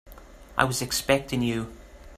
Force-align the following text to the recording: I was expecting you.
I 0.57 0.63
was 0.63 0.81
expecting 0.81 1.43
you. 1.43 1.71